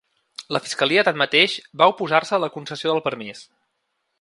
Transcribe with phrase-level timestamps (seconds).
[0.55, 3.45] La fiscalia, tanmateix, va oposar-se a la concessió del permís.